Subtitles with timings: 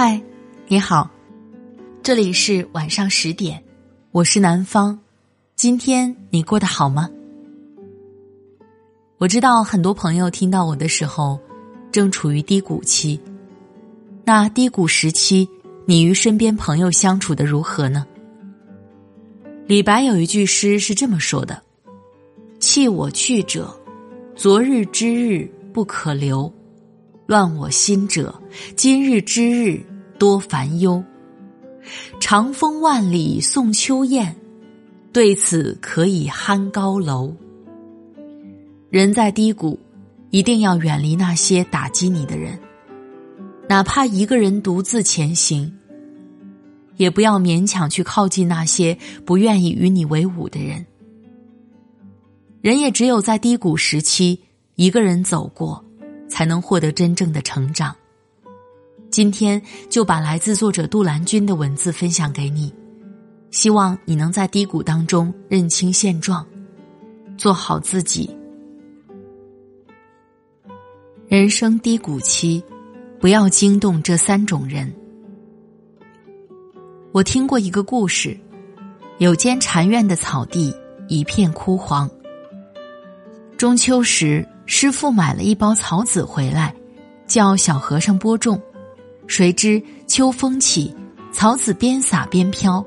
[0.00, 0.22] 嗨，
[0.68, 1.10] 你好，
[2.04, 3.60] 这里是晚上十点，
[4.12, 4.96] 我是南方。
[5.56, 7.10] 今天你过得好吗？
[9.16, 11.36] 我知道很多朋友听到我的时候，
[11.90, 13.20] 正处于低谷期。
[14.24, 15.48] 那低谷时期，
[15.84, 18.06] 你与身边朋友相处的如何呢？
[19.66, 21.60] 李白有一句诗是这么说的
[22.60, 23.68] ：“弃我去者，
[24.36, 26.48] 昨日之日不可留。”
[27.28, 28.40] 乱我心者，
[28.74, 29.84] 今日之日
[30.18, 31.04] 多烦忧。
[32.18, 34.32] 长风万里送秋雁，
[35.12, 37.36] 对此可以酣高楼。
[38.88, 39.78] 人在低谷，
[40.30, 42.58] 一定要远离那些打击你的人，
[43.68, 45.70] 哪怕一个人独自前行，
[46.96, 50.86] 也不要勉强去靠近那些不愿意与你为伍的人。
[52.62, 54.40] 人也只有在低谷时期，
[54.76, 55.84] 一个人走过。
[56.28, 57.94] 才能获得真正的成长。
[59.10, 62.72] 今天就把来自作者杜兰君的文字分享给你，
[63.50, 66.46] 希望你能在低谷当中认清现状，
[67.38, 68.28] 做好自己。
[71.26, 72.62] 人生低谷期，
[73.18, 74.92] 不要惊动这三种人。
[77.12, 78.38] 我听过一个故事，
[79.16, 80.74] 有间禅院的草地
[81.08, 82.08] 一片枯黄。
[83.56, 84.46] 中秋时。
[84.70, 86.74] 师傅买了一包草籽回来，
[87.26, 88.60] 叫小和尚播种。
[89.26, 90.94] 谁知秋风起，
[91.32, 92.84] 草籽边撒边飘。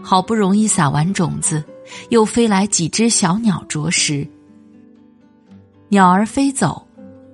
[0.00, 1.62] 好不容易撒完种子，
[2.10, 4.24] 又飞来几只小鸟啄食。
[5.88, 6.86] 鸟儿飞走，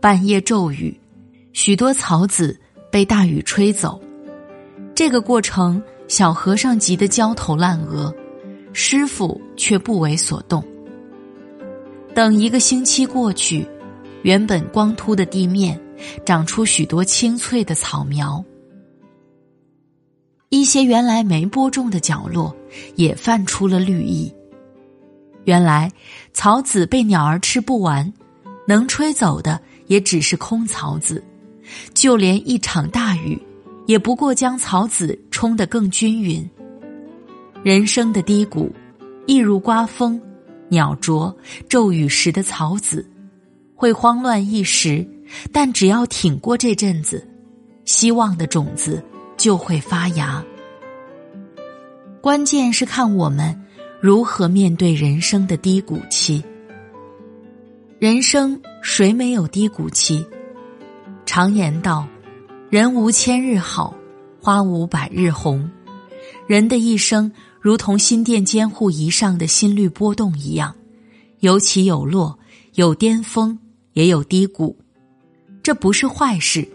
[0.00, 1.00] 半夜骤雨，
[1.52, 4.00] 许多草籽被大雨吹走。
[4.92, 8.12] 这个过程，小和尚急得焦头烂额，
[8.72, 10.64] 师傅却不为所动。
[12.14, 13.66] 等一个星期过去，
[14.22, 15.80] 原本光秃的地面
[16.26, 18.44] 长出许多青翠的草苗，
[20.50, 22.54] 一些原来没播种的角落
[22.96, 24.30] 也泛出了绿意。
[25.44, 25.90] 原来
[26.34, 28.12] 草籽被鸟儿吃不完，
[28.68, 31.24] 能吹走的也只是空草籽，
[31.94, 33.40] 就连一场大雨，
[33.86, 36.46] 也不过将草籽冲得更均匀。
[37.62, 38.70] 人生的低谷，
[39.26, 40.20] 一如刮风。
[40.72, 41.36] 鸟啄
[41.68, 43.06] 骤雨时的草籽，
[43.74, 45.06] 会慌乱一时，
[45.52, 47.28] 但只要挺过这阵子，
[47.84, 49.04] 希望的种子
[49.36, 50.42] 就会发芽。
[52.22, 53.54] 关键是看我们
[54.00, 56.42] 如何面对人生的低谷期。
[57.98, 60.26] 人生谁没有低谷期？
[61.26, 62.08] 常言道
[62.70, 63.94] ：“人无千日好，
[64.40, 65.70] 花无百日红。”
[66.48, 67.30] 人的一生。
[67.62, 70.74] 如同心电监护仪上的心率波动一样，
[71.38, 72.36] 有起有落，
[72.74, 73.56] 有巅峰，
[73.92, 74.76] 也有低谷。
[75.62, 76.66] 这不是坏事，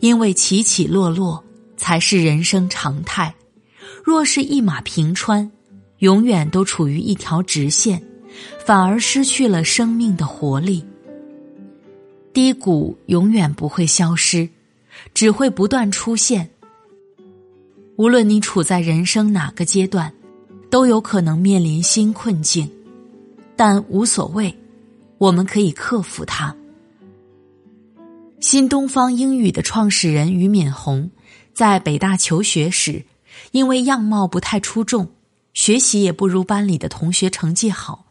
[0.00, 1.44] 因为起起落落
[1.76, 3.34] 才是人生常态。
[4.02, 5.52] 若是一马平川，
[5.98, 8.02] 永远都处于一条直线，
[8.64, 10.82] 反而失去了生命的活力。
[12.32, 14.48] 低谷永远不会消失，
[15.12, 16.48] 只会不断出现。
[17.96, 20.10] 无论你处在人生哪个阶段。
[20.70, 22.70] 都有可能面临新困境，
[23.56, 24.56] 但无所谓，
[25.18, 26.54] 我们可以克服它。
[28.38, 31.10] 新东方英语的创始人俞敏洪
[31.52, 33.04] 在北大求学时，
[33.50, 35.10] 因为样貌不太出众，
[35.52, 38.06] 学习也不如班里的同学成绩好，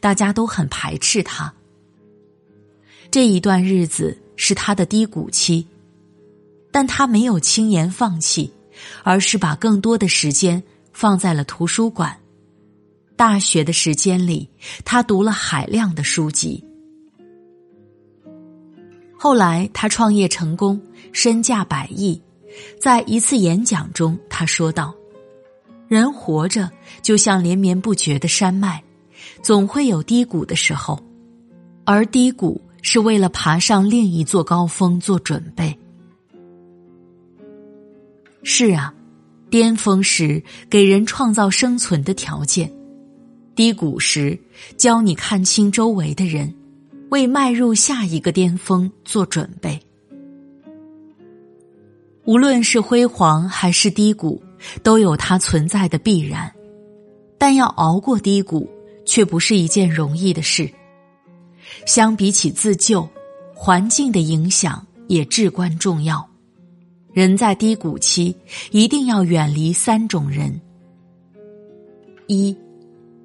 [0.00, 1.52] 大家都很排斥他。
[3.10, 5.66] 这一段日子是他的低谷期，
[6.70, 8.52] 但他没有轻言放弃，
[9.02, 10.62] 而是把更多的时间。
[10.94, 12.16] 放在了图书馆。
[13.16, 14.48] 大学的时间里，
[14.84, 16.64] 他读了海量的书籍。
[19.16, 20.80] 后来他创业成功，
[21.12, 22.20] 身价百亿。
[22.80, 24.94] 在一次演讲中，他说道
[25.88, 26.70] ：“人活着
[27.02, 28.82] 就像连绵不绝的山脉，
[29.42, 31.00] 总会有低谷的时候，
[31.84, 35.78] 而低谷是为了爬上另一座高峰做准备。”
[38.42, 38.94] 是啊。
[39.54, 42.68] 巅峰时给人创造生存的条件，
[43.54, 44.36] 低谷时
[44.76, 46.52] 教你看清周围的人，
[47.12, 49.80] 为迈入下一个巅峰做准备。
[52.24, 54.42] 无论是辉煌还是低谷，
[54.82, 56.52] 都有它存在的必然，
[57.38, 58.68] 但要熬过低谷，
[59.06, 60.68] 却不是一件容易的事。
[61.86, 63.08] 相比起自救，
[63.54, 66.28] 环境的影响也至关重要。
[67.14, 68.34] 人在低谷期，
[68.72, 70.60] 一定要远离三种人：
[72.26, 72.56] 一、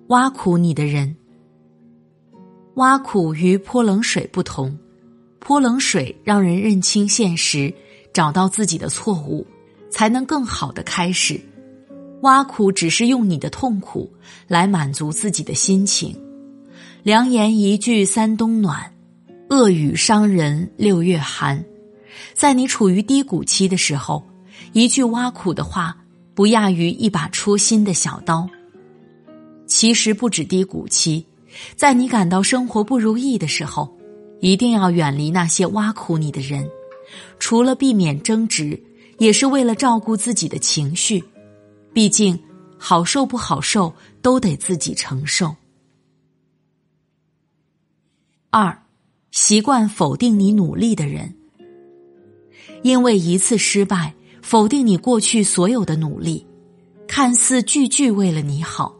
[0.10, 1.16] 挖苦你的人。
[2.76, 4.78] 挖苦与泼冷水不同，
[5.40, 7.74] 泼冷水让人认清现实，
[8.14, 9.44] 找到自己的错误，
[9.90, 11.42] 才能更好的开始。
[12.22, 14.08] 挖苦只是用你的痛苦
[14.48, 16.16] 来满足自己的心情。
[17.02, 18.94] 良言一句三冬暖，
[19.50, 21.66] 恶语伤人六月寒。
[22.34, 24.24] 在你处于低谷期的时候，
[24.74, 25.98] 一句挖苦的话，
[26.34, 28.50] 不亚于一把戳心的小刀。
[29.66, 31.26] 其实不止低谷期，
[31.76, 33.96] 在你感到生活不如意的时候，
[34.40, 36.70] 一定要远离那些挖苦你的人。
[37.40, 38.82] 除了避免争执，
[39.18, 41.24] 也是为了照顾自己的情绪。
[41.92, 42.40] 毕竟，
[42.78, 45.56] 好受不好受都得自己承受。
[48.52, 48.84] 二，
[49.32, 51.36] 习惯否定你努力的人。
[52.82, 56.46] 因为一次失败，否定你过去所有的努力，
[57.08, 58.96] 看似句句为了你好，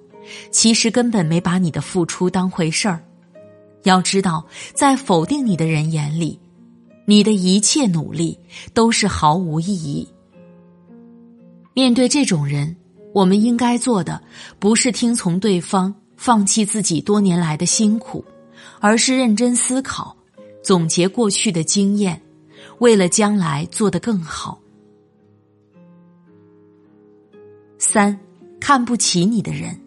[0.52, 3.04] 其实根本没把你的付出当回事儿。
[3.84, 6.38] 要知道，在否定你的人眼里，
[7.06, 8.38] 你的一切努力
[8.74, 10.08] 都是毫无意义。
[11.74, 12.76] 面对这种人，
[13.14, 14.22] 我们应该做的
[14.60, 18.26] 不是听从对方，放弃自己多年来的辛苦，
[18.82, 20.16] 而是认真思考，
[20.62, 22.22] 总结过去的经验。
[22.80, 24.60] 为了将来做得更好。
[27.78, 28.20] 三，
[28.60, 29.80] 看不起你的人。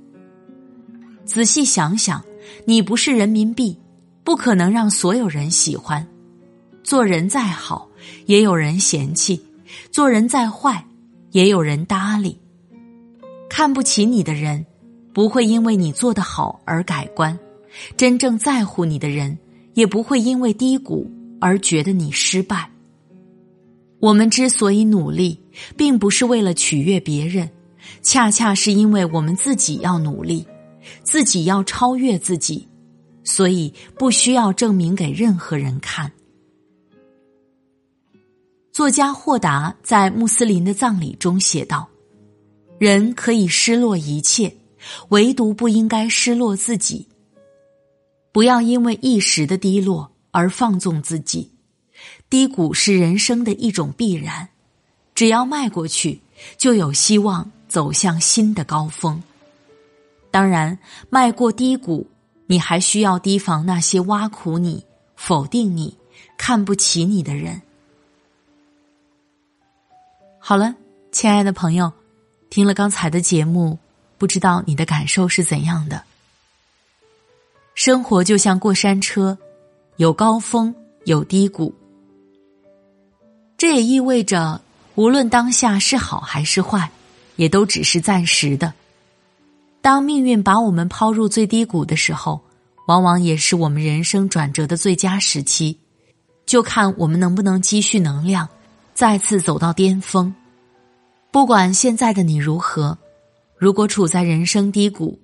[1.25, 2.25] 仔细想想，
[2.65, 3.79] 你不是人民币，
[4.25, 6.06] 不可能让所有人喜欢。
[6.83, 7.89] 做人再好，
[8.27, 9.39] 也有人嫌弃；
[9.91, 10.85] 做人再坏，
[11.31, 12.39] 也有人搭理。
[13.49, 14.65] 看不起你的人，
[15.12, 17.39] 不会因为你做得好而改观；
[17.97, 19.39] 真正在乎你的人，
[19.75, 21.09] 也不会因为低谷
[21.41, 22.71] 而觉得你失败。
[24.02, 25.40] 我们之所以努力，
[25.76, 27.49] 并不是为了取悦别人，
[28.02, 30.44] 恰恰是因为我们自己要努力，
[31.04, 32.66] 自己要超越自己，
[33.22, 36.10] 所以不需要证明给任何人看。
[38.72, 41.88] 作家霍达在穆斯林的葬礼中写道
[42.81, 44.52] ：“人可以失落一切，
[45.10, 47.06] 唯独不应该失落自己。
[48.32, 51.48] 不要因为一时的低落而放纵自己。”
[52.32, 54.49] 低谷是人生的一种必然，
[55.14, 56.23] 只要迈过去，
[56.56, 59.23] 就有希望走向新的高峰。
[60.31, 60.79] 当然，
[61.11, 62.06] 迈过低谷，
[62.46, 64.82] 你还需要提防那些挖苦你、
[65.14, 65.94] 否定你、
[66.38, 67.61] 看不起你的人。
[70.38, 70.75] 好了，
[71.11, 71.93] 亲爱的朋友，
[72.49, 73.79] 听了刚才的节目，
[74.17, 76.02] 不知道你的感受是怎样的？
[77.75, 79.37] 生活就像过山车，
[79.99, 80.75] 有高峰，
[81.05, 81.75] 有低谷。
[83.62, 84.61] 这也意味着，
[84.97, 86.91] 无论当下是好还是坏，
[87.37, 88.75] 也都只是暂时的。
[89.81, 92.41] 当命运把我们抛入最低谷的时候，
[92.88, 95.79] 往往也是我们人生转折的最佳时期。
[96.44, 98.49] 就看我们能不能积蓄能量，
[98.94, 100.35] 再次走到巅峰。
[101.31, 102.99] 不管现在的你如何，
[103.56, 105.17] 如果处在人生低谷，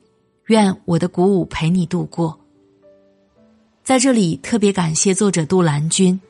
[0.46, 2.38] 愿我的鼓舞陪你度过。
[3.82, 6.20] 在这里特别感谢作者杜兰君，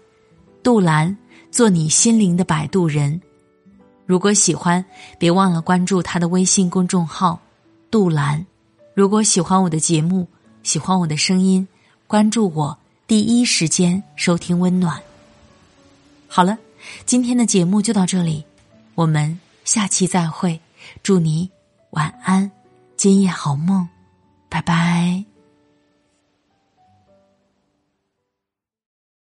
[0.62, 1.14] 杜兰。
[1.50, 3.20] 做你心灵的摆渡人，
[4.06, 4.84] 如果喜欢，
[5.18, 7.40] 别忘了关注他的微信公众号
[7.90, 8.44] “杜兰”。
[8.94, 10.26] 如果喜欢我的节目，
[10.62, 11.66] 喜欢我的声音，
[12.06, 15.00] 关注我，第一时间收听温暖。
[16.26, 16.58] 好了，
[17.06, 18.44] 今天的节目就到这里，
[18.94, 20.60] 我们下期再会。
[21.02, 21.50] 祝你
[21.90, 22.50] 晚安，
[22.96, 23.88] 今夜好梦，
[24.48, 25.37] 拜拜。